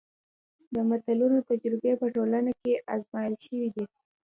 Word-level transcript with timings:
د 0.73 0.75
متلونو 0.89 1.37
تجربې 1.49 1.93
په 2.01 2.07
ټولنه 2.15 2.51
کې 2.61 2.73
ازمایل 2.95 3.33
شوي 3.45 3.69
دي 3.75 3.85